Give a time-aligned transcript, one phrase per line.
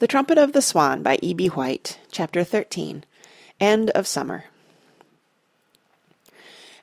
[0.00, 1.48] The Trumpet of the Swan by E.B.
[1.48, 3.04] White, Chapter 13
[3.60, 4.46] End of Summer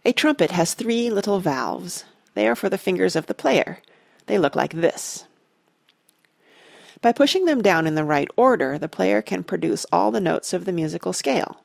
[0.06, 2.06] A trumpet has three little valves.
[2.36, 3.80] They are for the fingers of the player.
[4.28, 5.26] They look like this.
[7.02, 10.54] By pushing them down in the right order, the player can produce all the notes
[10.54, 11.62] of the musical scale.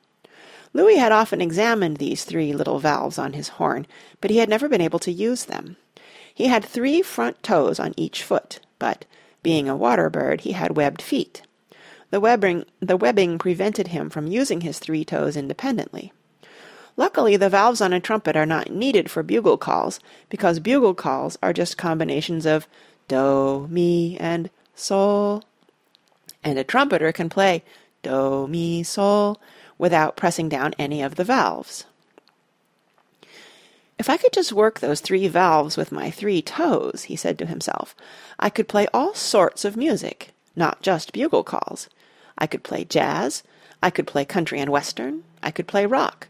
[0.73, 3.85] Louis had often examined these three little valves on his horn,
[4.21, 5.77] but he had never been able to use them.
[6.33, 9.05] He had three front toes on each foot, but,
[9.43, 11.43] being a water bird, he had webbed feet.
[12.09, 16.13] The webbing, the webbing prevented him from using his three toes independently.
[16.95, 21.37] Luckily, the valves on a trumpet are not needed for bugle calls, because bugle calls
[21.41, 22.67] are just combinations of
[23.07, 25.43] do, mi, and sol.
[26.43, 27.63] And a trumpeter can play
[28.03, 29.41] do, mi, sol
[29.77, 31.85] without pressing down any of the valves.
[34.03, 37.45] If I could just work those three valves with my three toes, he said to
[37.45, 37.95] himself,
[38.37, 41.87] I could play all sorts of music, not just bugle calls.
[42.37, 43.43] I could play jazz,
[43.81, 46.27] I could play country and western, I could play rock.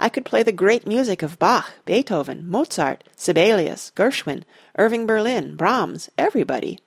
[0.00, 4.42] I could play the great music of Bach, Beethoven, Mozart, Sibelius, Gershwin,
[4.76, 6.80] Irving Berlin, Brahms, everybody.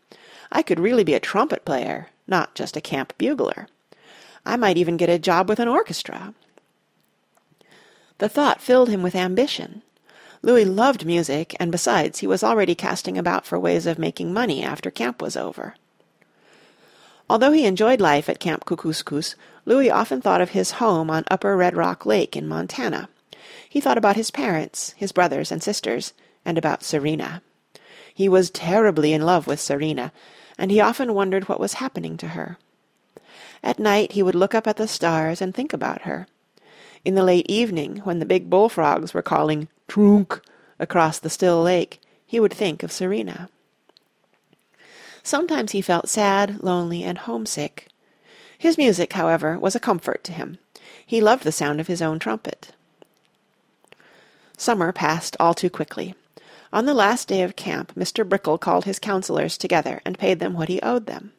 [0.52, 3.70] I could really be a trumpet player, not just a camp bugler.
[4.46, 6.34] I might even get a job with an orchestra.
[8.18, 9.82] The thought filled him with ambition.
[10.46, 14.62] Louis loved music, and besides, he was already casting about for ways of making money
[14.62, 15.74] after camp was over.
[17.28, 19.34] Although he enjoyed life at Camp Kookooskoos,
[19.66, 23.10] Louis often thought of his home on Upper Red Rock Lake in Montana.
[23.68, 26.14] He thought about his parents, his brothers and sisters,
[26.46, 27.42] and about Serena.
[28.14, 30.12] He was terribly in love with Serena,
[30.60, 32.60] and he often wondered what was happening to her.
[33.64, 36.28] At night he would look up at the stars and think about her.
[37.04, 40.42] In the late evening, when the big bullfrogs were calling Trunk
[40.80, 43.50] across the still lake, he would think of Serena.
[45.24, 47.88] Sometimes he felt sad, lonely, and homesick.
[48.58, 50.60] His music, however, was a comfort to him.
[51.06, 52.74] He loved the sound of his own trumpet.
[54.58, 56.16] Summer passed all too quickly.
[56.72, 58.28] On the last day of camp, Mr.
[58.28, 61.32] Brickle called his counselors together and paid them what he owed them.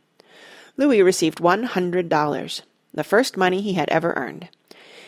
[0.76, 4.48] Louis received one hundred dollars, the first money he had ever earned.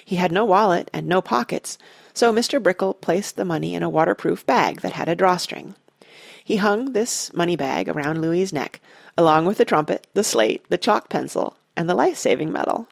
[0.05, 1.79] He had no wallet and no pockets,
[2.19, 2.61] so Mr.
[2.61, 5.77] Brickle placed the money in a waterproof bag that had a drawstring.
[6.43, 8.81] He hung this money bag around Louis's neck,
[9.17, 12.89] along with the trumpet, the slate, the chalk pencil, and the life-saving medal.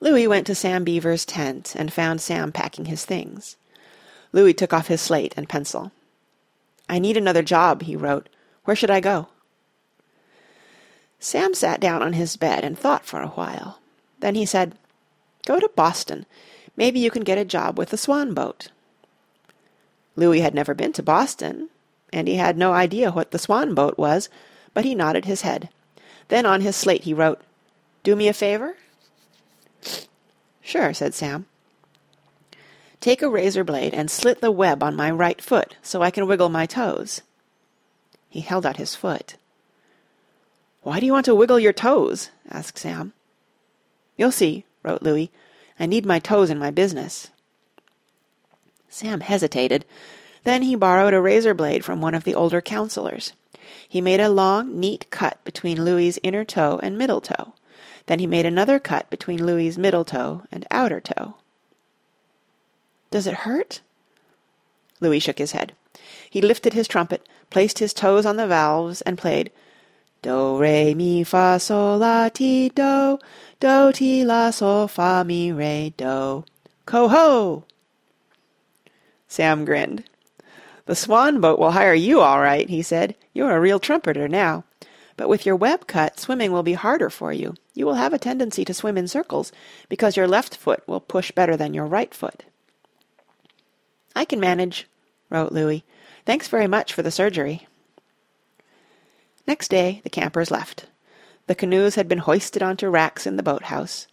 [0.00, 3.58] Louis went to Sam Beaver's tent and found Sam packing his things.
[4.32, 5.92] Louis took off his slate and pencil.
[6.88, 8.30] I need another job, he wrote.
[8.64, 9.28] Where should I go?
[11.18, 13.78] Sam sat down on his bed and thought for a while.
[14.20, 14.78] Then he said,
[15.44, 16.24] Go to Boston.
[16.76, 18.68] Maybe you can get a job with the Swan boat.
[20.14, 21.68] Louis had never been to Boston,
[22.12, 24.28] and he had no idea what the Swan boat was,
[24.74, 25.68] but he nodded his head.
[26.28, 27.40] Then on his slate he wrote,
[28.02, 28.76] Do me a favor?
[30.60, 31.46] Sure, said Sam.
[33.00, 36.26] Take a razor blade and slit the web on my right foot so I can
[36.26, 37.22] wiggle my toes.
[38.28, 39.36] He held out his foot.
[40.82, 42.30] Why do you want to wiggle your toes?
[42.50, 43.12] asked Sam.
[44.16, 45.30] You'll see, wrote Louis.
[45.78, 47.30] I need my toes in my business.
[48.88, 49.84] Sam hesitated.
[50.44, 53.32] Then he borrowed a razor blade from one of the older counselors.
[53.88, 57.54] He made a long, neat cut between Louis's inner toe and middle toe.
[58.06, 61.34] Then he made another cut between Louis's middle toe and outer toe.
[63.10, 63.80] Does it hurt?
[65.00, 65.74] Louis shook his head.
[66.30, 69.50] He lifted his trumpet, placed his toes on the valves, and played
[70.22, 73.18] Do, re, mi, fa, sol, la, ti, do,
[73.60, 76.44] do, ti, la, sol, fa, mi, re, do.
[76.84, 77.64] Co ho!
[79.28, 80.04] Sam grinned.
[80.86, 83.16] The Swan boat will hire you all right, he said.
[83.32, 84.64] You're a real trumpeter now.
[85.16, 87.54] But with your web cut, swimming will be harder for you.
[87.74, 89.50] You will have a tendency to swim in circles,
[89.88, 92.44] because your left foot will push better than your right foot.
[94.14, 94.86] I can manage,
[95.28, 95.84] wrote Louis.
[96.24, 97.66] Thanks very much for the surgery.
[99.46, 100.86] Next day the campers left.
[101.46, 104.06] The canoes had been hoisted onto racks in the boathouse.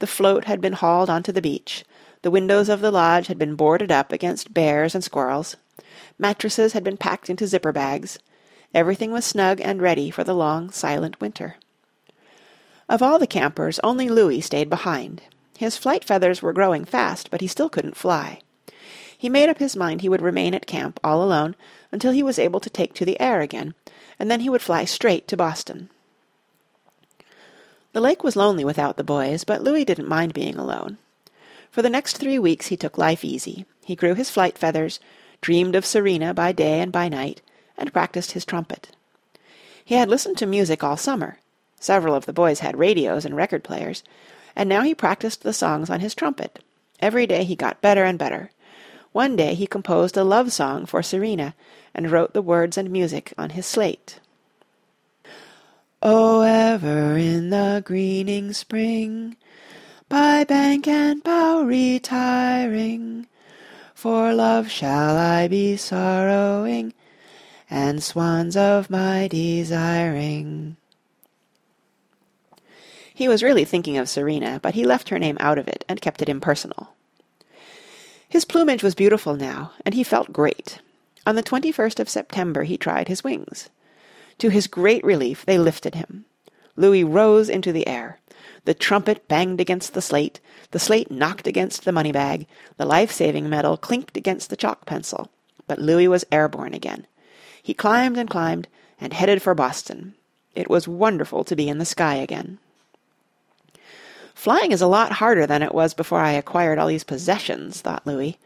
[0.00, 1.84] The float had been hauled onto the beach.
[2.22, 5.56] The windows of the lodge had been boarded up against bears and squirrels.
[6.18, 8.18] Mattresses had been packed into zipper bags.
[8.74, 11.56] Everything was snug and ready for the long, silent winter.
[12.88, 15.22] Of all the campers, only Louis stayed behind.
[15.56, 18.40] His flight feathers were growing fast, but he still couldn't fly.
[19.20, 21.54] He made up his mind he would remain at camp all alone
[21.92, 23.74] until he was able to take to the air again,
[24.18, 25.90] and then he would fly straight to Boston.
[27.92, 30.96] The lake was lonely without the boys, but Louis didn't mind being alone.
[31.70, 33.66] For the next three weeks he took life easy.
[33.84, 35.00] He grew his flight feathers,
[35.42, 37.42] dreamed of Serena by day and by night,
[37.76, 38.88] and practiced his trumpet.
[39.84, 41.36] He had listened to music all summer.
[41.78, 44.02] Several of the boys had radios and record players,
[44.56, 46.64] and now he practiced the songs on his trumpet.
[47.00, 48.50] Every day he got better and better.
[49.12, 51.54] One day he composed a love song for Serena,
[51.94, 54.20] and wrote the words and music on his slate.
[56.02, 59.36] Oh, ever in the greening spring,
[60.08, 63.26] by bank and bough retiring,
[63.94, 66.94] for love shall I be sorrowing,
[67.68, 70.76] and swans of my desiring.
[73.12, 76.00] He was really thinking of Serena, but he left her name out of it and
[76.00, 76.94] kept it impersonal.
[78.30, 80.78] His plumage was beautiful now, and he felt great.
[81.26, 83.68] On the 21st of September he tried his wings.
[84.38, 86.26] To his great relief they lifted him.
[86.76, 88.20] Louis rose into the air.
[88.66, 90.38] The trumpet banged against the slate,
[90.70, 92.46] the slate knocked against the money bag,
[92.76, 95.28] the life-saving medal clinked against the chalk pencil.
[95.66, 97.08] But Louis was airborne again.
[97.60, 98.68] He climbed and climbed,
[99.00, 100.14] and headed for Boston.
[100.54, 102.60] It was wonderful to be in the sky again.
[104.40, 108.06] Flying is a lot harder than it was before I acquired all these possessions, thought
[108.06, 108.38] Louis.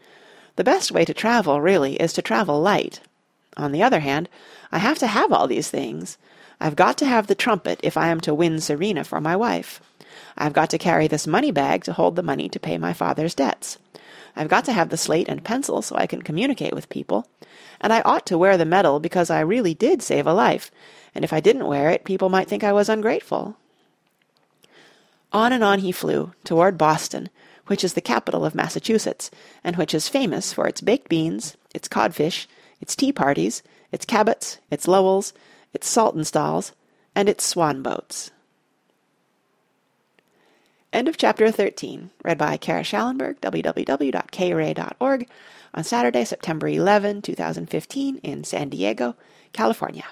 [0.57, 2.99] The best way to travel, really, is to travel light.
[3.55, 4.27] On the other hand,
[4.73, 6.17] I have to have all these things.
[6.59, 9.79] I've got to have the trumpet if I am to win Serena for my wife.
[10.37, 13.33] I've got to carry this money bag to hold the money to pay my father's
[13.33, 13.77] debts.
[14.35, 17.25] I've got to have the slate and pencil so I can communicate with people.
[17.79, 20.71] And I ought to wear the medal because I really did save a life,
[21.15, 23.55] and if I didn't wear it people might think I was ungrateful.
[25.35, 27.27] On and on he flew, toward Boston,
[27.67, 29.29] which is the capital of Massachusetts,
[29.65, 32.47] and which is famous for its baked beans, its codfish,
[32.79, 33.61] its tea parties,
[33.91, 35.33] its Cabots, its Lowells,
[35.73, 36.71] its Saltonstalls,
[37.13, 38.31] and its swan boats.
[40.93, 45.27] End of chapter 13, read by Kara Shallenberg, www.kayray.org,
[45.73, 49.17] on Saturday, September 11, 2015, in San Diego,
[49.51, 50.05] California.